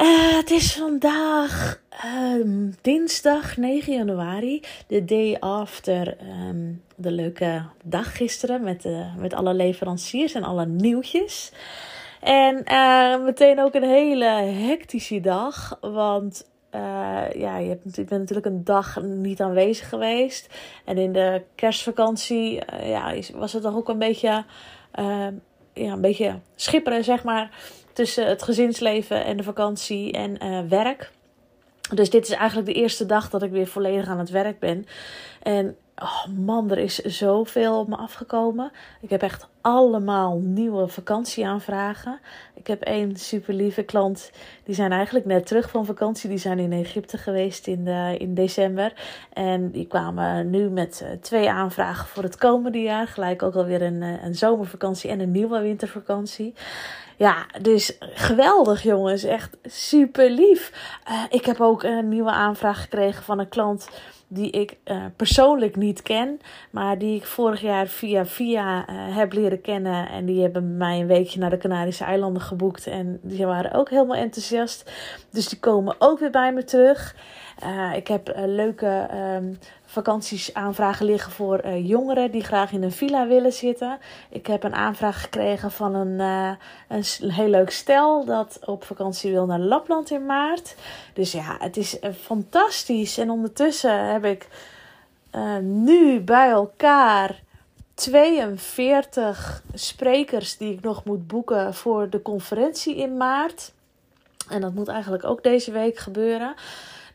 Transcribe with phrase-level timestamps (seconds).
[0.00, 1.80] Uh, het is vandaag
[2.34, 6.16] um, dinsdag 9 januari, de day after
[6.48, 11.52] um, de leuke dag gisteren met, uh, met alle leveranciers en alle nieuwtjes.
[12.20, 14.24] En uh, meteen ook een hele
[14.68, 16.50] hectische dag, want
[17.34, 20.54] ja, je, hebt, bent natuurlijk een dag niet aanwezig geweest.
[20.84, 24.44] En in de kerstvakantie ja, was het toch ook een beetje
[24.98, 25.26] uh,
[25.72, 27.50] ja, een beetje schipperen, zeg maar,
[27.96, 31.10] tussen het gezinsleven en de vakantie en uh, werk.
[31.94, 34.86] Dus dit is eigenlijk de eerste dag dat ik weer volledig aan het werk ben.
[35.42, 38.72] En Oh man, er is zoveel op me afgekomen.
[39.00, 42.18] Ik heb echt allemaal nieuwe vakantieaanvragen.
[42.54, 44.30] Ik heb één super lieve klant.
[44.64, 46.28] Die zijn eigenlijk net terug van vakantie.
[46.28, 48.92] Die zijn in Egypte geweest in, de, in december.
[49.32, 53.06] En die kwamen nu met eh, twee aanvragen voor het komende jaar.
[53.06, 56.54] Gelijk ook alweer een, eh, een zomervakantie en een nieuwe wintervakantie.
[57.16, 59.24] Ja, dus geweldig jongens.
[59.24, 60.72] Echt super lief.
[61.08, 63.88] Uh, ik heb ook een nieuwe aanvraag gekregen van een klant
[64.28, 69.32] die ik uh, persoonlijk niet ken, maar die ik vorig jaar via via uh, heb
[69.32, 70.08] leren kennen.
[70.08, 73.90] En die hebben mij een weekje naar de Canarische eilanden geboekt en die waren ook
[73.90, 74.90] helemaal enthousiast.
[75.30, 77.14] Dus die komen ook weer bij me terug.
[77.64, 79.58] Uh, ik heb leuke um,
[80.52, 83.98] aanvragen liggen voor uh, jongeren die graag in een villa willen zitten.
[84.28, 86.18] Ik heb een aanvraag gekregen van een,
[86.88, 90.74] een heel leuk stel dat op vakantie wil naar Lapland in maart.
[91.12, 93.18] Dus ja, het is fantastisch.
[93.18, 94.48] En ondertussen heb ik
[95.60, 97.40] nu bij elkaar
[97.96, 103.72] 42 sprekers die ik nog moet boeken voor de conferentie in maart.
[104.48, 106.54] En dat moet eigenlijk ook deze week gebeuren.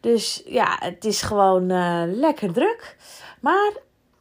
[0.01, 2.97] Dus ja, het is gewoon uh, lekker druk.
[3.39, 3.72] Maar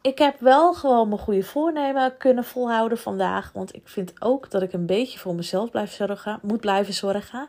[0.02, 3.50] ik heb wel gewoon mijn goede voornemen kunnen volhouden vandaag.
[3.54, 7.48] Want ik vind ook dat ik een beetje voor mezelf blijf zorgen, moet blijven zorgen.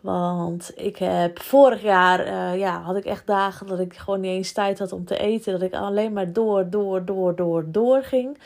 [0.00, 4.30] Want ik heb vorig jaar, uh, ja, had ik echt dagen dat ik gewoon niet
[4.30, 5.52] eens tijd had om te eten.
[5.52, 8.38] Dat ik alleen maar door, door, door, door, door ging.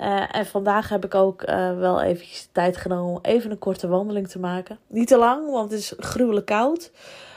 [0.00, 1.44] Uh, en vandaag heb ik ook
[1.78, 4.78] wel eventjes tijd genomen om even een korte wandeling te maken.
[4.86, 6.90] Niet te lang, want het is gruwelijk koud.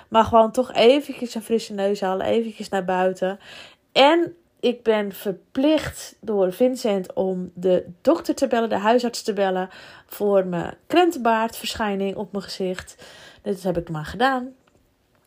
[0.10, 2.26] Maar gewoon toch eventjes een frisse neus halen.
[2.26, 3.40] Eventjes naar buiten.
[3.92, 9.70] En ik ben verplicht door Vincent om de dokter te bellen, de huisarts te bellen.
[10.06, 13.06] Voor mijn krentenbaardverschijning op mijn gezicht.
[13.42, 14.54] Dit heb ik maar gedaan.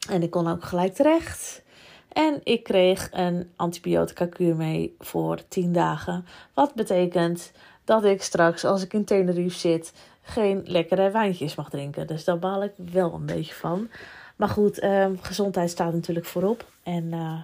[0.08, 1.62] En ik kon ook gelijk terecht.
[2.08, 6.26] En ik kreeg een antibiotica kuur mee voor 10 dagen.
[6.54, 7.52] Wat betekent
[7.84, 12.06] dat ik straks, als ik in Tenerife zit, geen lekkere wijntjes mag drinken.
[12.06, 13.88] Dus daar baal ik wel een beetje van.
[14.42, 16.64] Maar goed, uh, gezondheid staat natuurlijk voorop.
[16.82, 17.40] En uh,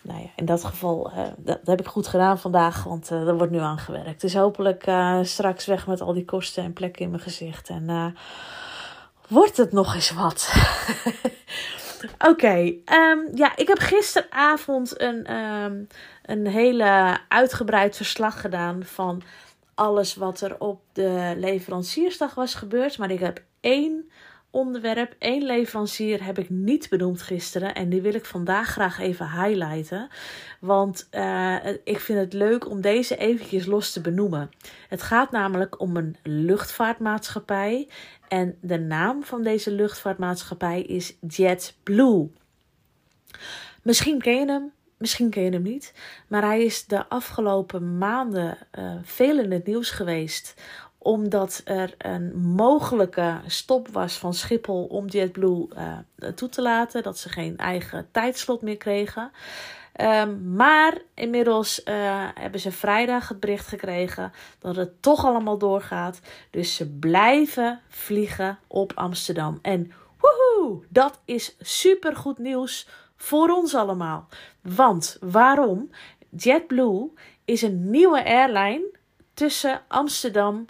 [0.00, 3.52] nou ja, in dat geval, uh, dat, heb ik goed gedaan vandaag, want er wordt
[3.52, 4.20] nu aan gewerkt.
[4.20, 4.90] Dus hopelijk
[5.22, 7.68] straks weg met al die kosten en plekken in mijn gezicht.
[7.68, 8.14] En
[9.28, 10.54] wordt het nog eens wat?
[12.30, 15.86] Oké, um, ja, ik heb gisteravond een, um,
[16.22, 19.22] een hele uitgebreid verslag gedaan van
[19.74, 22.98] alles wat er op de leveranciersdag was gebeurd.
[22.98, 24.10] Maar ik heb één
[24.50, 27.74] onderwerp, één leverancier heb ik niet benoemd gisteren.
[27.74, 30.08] En die wil ik vandaag graag even highlighten.
[30.60, 34.50] Want uh, ik vind het leuk om deze eventjes los te benoemen.
[34.88, 37.88] Het gaat namelijk om een luchtvaartmaatschappij.
[38.28, 42.30] En de naam van deze luchtvaartmaatschappij is JetBlue.
[43.82, 45.94] Misschien ken je hem, misschien ken je hem niet.
[46.28, 50.54] Maar hij is de afgelopen maanden uh, veel in het nieuws geweest
[50.98, 57.02] omdat er een mogelijke stop was van Schiphol om JetBlue uh, toe te laten.
[57.02, 59.30] Dat ze geen eigen tijdslot meer kregen.
[60.00, 61.94] Um, maar inmiddels uh,
[62.34, 66.20] hebben ze vrijdag het bericht gekregen dat het toch allemaal doorgaat.
[66.50, 69.58] Dus ze blijven vliegen op Amsterdam.
[69.62, 74.28] En woehoe, dat is super goed nieuws voor ons allemaal.
[74.62, 75.90] Want waarom?
[76.36, 77.10] JetBlue
[77.44, 78.84] is een nieuwe airline
[79.34, 80.64] tussen Amsterdam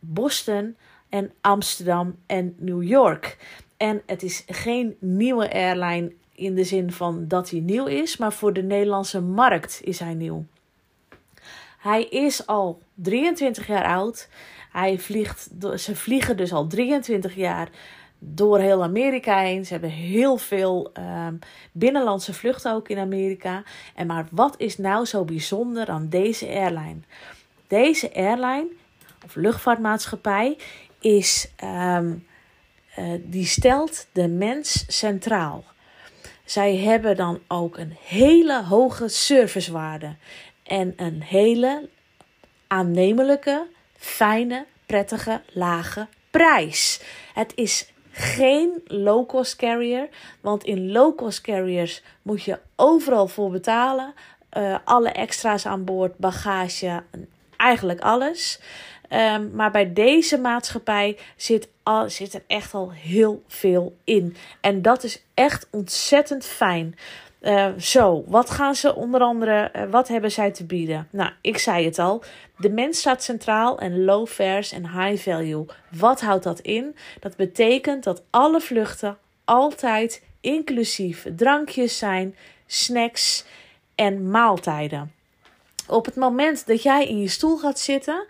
[0.00, 0.76] Boston
[1.08, 3.36] en Amsterdam en New York.
[3.76, 8.32] En het is geen nieuwe airline in de zin van dat hij nieuw is, maar
[8.32, 10.44] voor de Nederlandse markt is hij nieuw.
[11.78, 14.28] Hij is al 23 jaar oud.
[14.72, 17.68] Hij vliegt, ze vliegen dus al 23 jaar
[18.18, 19.64] door heel Amerika heen.
[19.64, 21.34] Ze hebben heel veel ehm,
[21.72, 23.62] binnenlandse vluchten ook in Amerika.
[23.94, 26.98] En maar wat is nou zo bijzonder aan deze airline?
[27.66, 28.66] Deze airline,
[29.24, 30.58] of luchtvaartmaatschappij,
[31.00, 32.14] is, ehm,
[32.94, 35.64] eh, die stelt de mens centraal.
[36.44, 40.16] Zij hebben dan ook een hele hoge servicewaarde
[40.62, 41.88] en een hele
[42.66, 43.66] aannemelijke,
[43.96, 47.00] fijne, prettige, lage prijs.
[47.34, 50.08] Het is geen low-cost carrier,
[50.40, 54.14] want in low-cost carriers moet je overal voor betalen.
[54.52, 57.02] Uh, alle extra's aan boord, bagage,
[57.56, 58.60] eigenlijk alles.
[59.10, 64.36] Um, maar bij deze maatschappij zit, al, zit er echt al heel veel in.
[64.60, 66.98] En dat is echt ontzettend fijn.
[67.40, 71.08] Uh, zo, wat gaan ze onder andere, uh, wat hebben zij te bieden?
[71.10, 72.22] Nou, ik zei het al.
[72.58, 75.66] De mens staat centraal en low fares en high value.
[75.90, 76.96] Wat houdt dat in?
[77.20, 82.36] Dat betekent dat alle vluchten altijd inclusief drankjes zijn,
[82.66, 83.44] snacks
[83.94, 85.12] en maaltijden.
[85.88, 88.26] Op het moment dat jij in je stoel gaat zitten,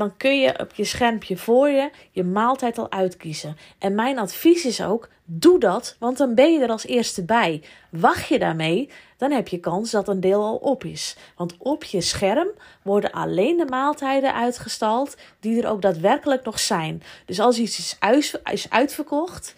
[0.00, 3.56] dan kun je op je schermpje voor je je maaltijd al uitkiezen.
[3.78, 7.62] En mijn advies is ook: doe dat, want dan ben je er als eerste bij.
[7.90, 11.16] Wacht je daarmee, dan heb je kans dat een deel al op is.
[11.36, 12.48] Want op je scherm
[12.82, 17.02] worden alleen de maaltijden uitgestald die er ook daadwerkelijk nog zijn.
[17.26, 17.96] Dus als iets
[18.44, 19.54] is uitverkocht,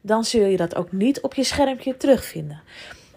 [0.00, 2.62] dan zul je dat ook niet op je schermpje terugvinden.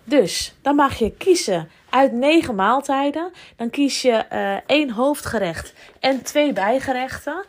[0.03, 3.31] Dus dan mag je kiezen uit negen maaltijden.
[3.55, 7.45] Dan kies je uh, één hoofdgerecht en twee bijgerechten.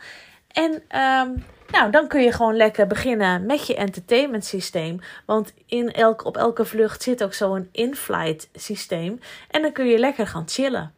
[0.51, 4.99] En um, nou, dan kun je gewoon lekker beginnen met je entertainment systeem.
[5.25, 9.19] Want in elk, op elke vlucht zit ook zo'n in-flight systeem.
[9.51, 10.93] En dan kun je lekker gaan chillen.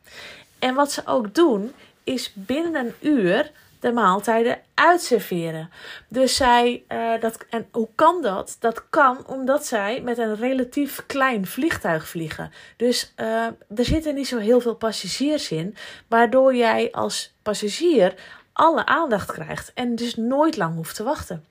[0.59, 1.73] En wat ze ook doen,
[2.03, 5.69] is binnen een uur de maaltijden uitserveren.
[6.07, 8.57] Dus zij, uh, dat, en hoe kan dat?
[8.59, 12.51] Dat kan omdat zij met een relatief klein vliegtuig vliegen.
[12.77, 13.45] Dus uh,
[13.75, 15.75] er zitten niet zo heel veel passagiers in,
[16.07, 18.13] waardoor jij als passagier
[18.53, 21.45] alle aandacht krijgt en dus nooit lang hoeft te wachten.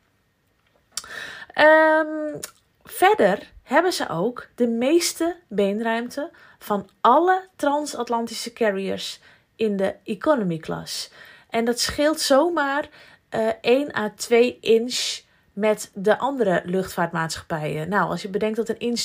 [1.55, 2.41] Um,
[2.85, 9.21] verder hebben ze ook de meeste beenruimte van alle transatlantische carriers
[9.57, 11.11] in de economy class.
[11.57, 12.89] En dat scheelt zomaar
[13.35, 15.21] uh, 1 à 2 inch
[15.53, 17.89] met de andere luchtvaartmaatschappijen.
[17.89, 19.01] Nou, als je bedenkt dat een inch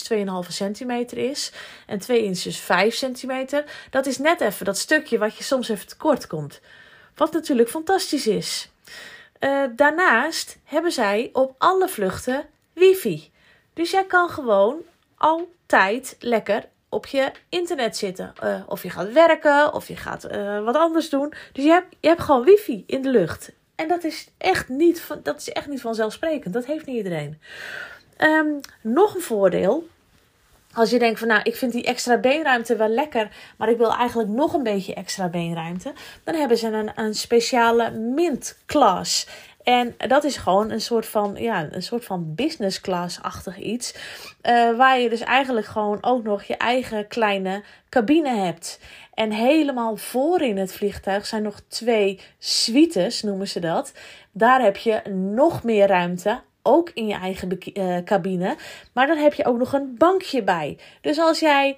[0.45, 1.51] 2,5 centimeter is
[1.88, 5.69] en 2 inch is 5 centimeter, dat is net even dat stukje wat je soms
[5.69, 6.62] even tekort komt.
[7.15, 8.71] Wat natuurlijk fantastisch is.
[9.39, 13.31] Uh, daarnaast hebben zij op alle vluchten wifi.
[13.74, 14.77] Dus jij kan gewoon
[15.18, 18.33] altijd lekker op je internet zitten.
[18.43, 21.33] Uh, of je gaat werken, of je gaat uh, wat anders doen.
[21.51, 23.51] Dus je hebt, je hebt gewoon wifi in de lucht.
[23.75, 26.53] En dat is echt niet, dat is echt niet vanzelfsprekend.
[26.53, 27.41] Dat heeft niet iedereen.
[28.17, 29.88] Um, nog een voordeel.
[30.73, 33.93] Als je denkt van nou, ik vind die extra beenruimte wel lekker, maar ik wil
[33.93, 35.93] eigenlijk nog een beetje extra beenruimte.
[36.23, 39.27] Dan hebben ze een, een speciale mint class.
[39.63, 43.95] En dat is gewoon een soort van, ja, een soort van business class-achtig iets.
[44.43, 48.79] Uh, waar je dus eigenlijk gewoon ook nog je eigen kleine cabine hebt.
[49.13, 53.93] En helemaal voor in het vliegtuig zijn nog twee suites, noemen ze dat.
[54.31, 58.55] Daar heb je nog meer ruimte ook in je eigen uh, cabine.
[58.93, 60.77] Maar dan heb je ook nog een bankje bij.
[61.01, 61.77] Dus als jij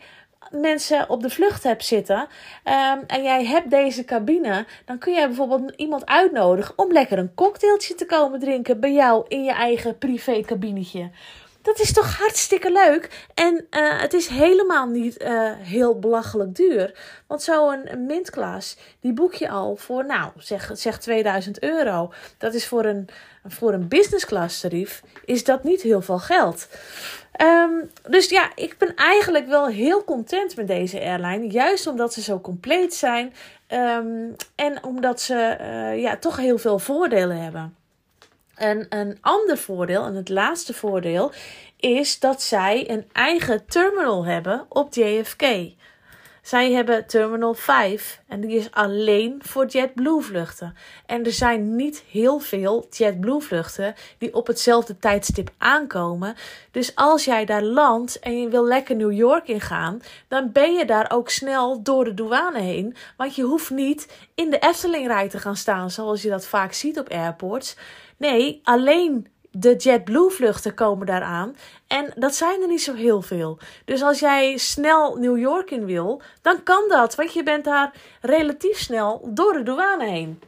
[0.51, 5.27] mensen op de vlucht hebt zitten um, en jij hebt deze cabine, dan kun jij
[5.27, 9.97] bijvoorbeeld iemand uitnodigen om lekker een cocktailtje te komen drinken bij jou in je eigen
[9.97, 11.09] privé cabinetje.
[11.63, 13.27] Dat is toch hartstikke leuk.
[13.33, 16.93] En uh, het is helemaal niet uh, heel belachelijk duur.
[17.27, 22.13] Want zo'n mintglas, die boek je al voor, nou, zeg, zeg 2000 euro.
[22.37, 23.07] Dat is voor een,
[23.45, 26.67] voor een business class tarief, is dat niet heel veel geld.
[27.41, 31.47] Um, dus ja, ik ben eigenlijk wel heel content met deze airline.
[31.47, 33.33] Juist omdat ze zo compleet zijn.
[33.67, 37.75] Um, en omdat ze uh, ja, toch heel veel voordelen hebben.
[38.63, 41.31] En een ander voordeel, en het laatste voordeel,
[41.79, 45.71] is dat zij een eigen terminal hebben op JFK.
[46.41, 50.75] Zij hebben Terminal 5 en die is alleen voor JetBlue vluchten.
[51.05, 56.35] En er zijn niet heel veel JetBlue vluchten die op hetzelfde tijdstip aankomen.
[56.71, 60.85] Dus als jij daar landt en je wil lekker New York ingaan, dan ben je
[60.85, 62.95] daar ook snel door de douane heen.
[63.17, 66.99] Want je hoeft niet in de Eftelingrij te gaan staan zoals je dat vaak ziet
[66.99, 67.75] op airports.
[68.23, 71.55] Nee, alleen de JetBlue vluchten komen daaraan.
[71.87, 73.57] En dat zijn er niet zo heel veel.
[73.85, 77.15] Dus als jij snel New York in wil, dan kan dat.
[77.15, 80.41] Want je bent daar relatief snel door de douane heen.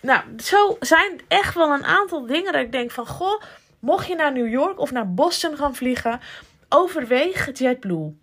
[0.00, 3.06] Nou, zo zijn echt wel een aantal dingen dat ik denk van...
[3.06, 3.42] Goh,
[3.78, 6.20] mocht je naar New York of naar Boston gaan vliegen,
[6.68, 8.14] overweeg JetBlue.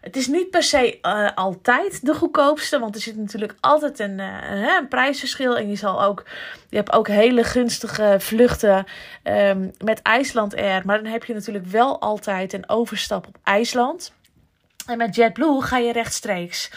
[0.00, 4.18] Het is niet per se uh, altijd de goedkoopste, want er zit natuurlijk altijd een,
[4.18, 5.56] uh, een prijsverschil.
[5.56, 6.24] En je, zal ook,
[6.68, 8.86] je hebt ook hele gunstige vluchten
[9.24, 10.82] um, met IJsland Air.
[10.84, 14.12] Maar dan heb je natuurlijk wel altijd een overstap op IJsland.
[14.86, 16.70] En met JetBlue ga je rechtstreeks.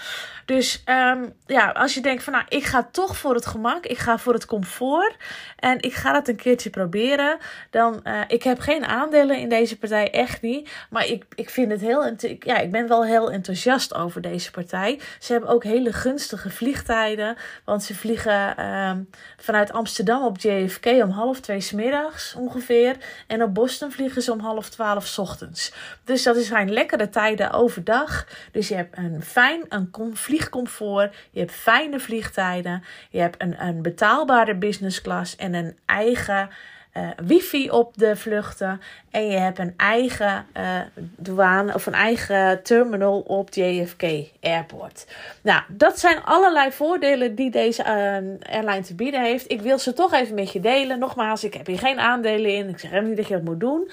[0.51, 3.98] Dus um, ja, als je denkt van nou, ik ga toch voor het gemak, ik
[3.98, 5.15] ga voor het comfort
[5.55, 7.38] en ik ga het een keertje proberen,
[7.70, 10.70] dan uh, ik heb geen aandelen in deze partij, echt niet.
[10.89, 15.00] Maar ik, ik vind het heel, ja, ik ben wel heel enthousiast over deze partij.
[15.20, 21.10] Ze hebben ook hele gunstige vliegtijden, want ze vliegen um, vanuit Amsterdam op JFK om
[21.10, 22.96] half twee s middags ongeveer
[23.27, 25.74] en op Boston vliegen ze om half twaalf ochtends.
[26.03, 28.27] Dus dat zijn lekkere tijden overdag.
[28.51, 33.63] Dus je hebt een fijn, een vlieg vliegcomfort, je hebt fijne vliegtijden, je hebt een,
[33.63, 36.50] een betaalbare business class en een eigen
[36.93, 38.81] uh, wifi op de vluchten.
[39.12, 44.03] En je hebt een eigen uh, douane of een eigen terminal op JFK
[44.41, 45.07] Airport.
[45.41, 49.51] Nou, dat zijn allerlei voordelen die deze uh, airline te bieden heeft.
[49.51, 51.00] Ik wil ze toch even met je delen.
[51.00, 52.69] Nogmaals, ik heb hier geen aandelen in.
[52.69, 53.91] Ik zeg helemaal niet dat je dat moet doen.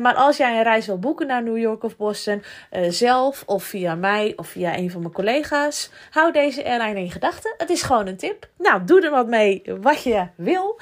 [0.00, 2.42] maar als jij een reis wil boeken naar New York of Boston,
[2.88, 7.54] zelf of via mij of via een van mijn collega's, hou deze airline in gedachten.
[7.56, 8.48] Het is gewoon een tip.
[8.58, 10.80] Nou, doe er wat mee wat je wil.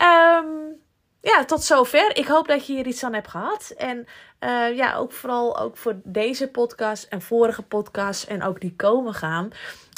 [0.00, 0.86] Um,
[1.20, 2.16] ja, tot zover.
[2.16, 3.74] Ik hoop dat je hier iets aan hebt gehad.
[3.76, 4.06] En
[4.40, 9.14] uh, ja, ook vooral ook voor deze podcast en vorige podcasts en ook die komen
[9.14, 9.50] gaan.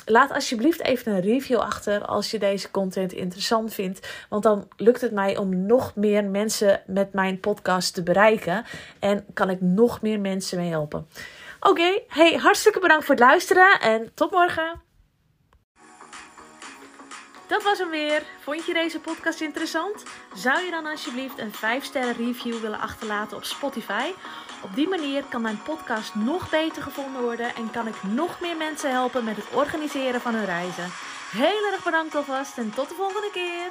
[0.07, 4.09] Laat alsjeblieft even een review achter als je deze content interessant vindt.
[4.29, 8.65] Want dan lukt het mij om nog meer mensen met mijn podcast te bereiken.
[8.99, 11.09] En kan ik nog meer mensen mee helpen.
[11.61, 14.90] Oké, hey, hartstikke bedankt voor het luisteren en tot morgen.
[17.51, 18.23] Dat was hem weer.
[18.41, 20.05] Vond je deze podcast interessant?
[20.35, 24.11] Zou je dan alsjeblieft een 5-sterren review willen achterlaten op Spotify?
[24.63, 28.57] Op die manier kan mijn podcast nog beter gevonden worden en kan ik nog meer
[28.57, 30.91] mensen helpen met het organiseren van hun reizen.
[31.31, 33.69] Heel erg bedankt alvast en tot de volgende keer.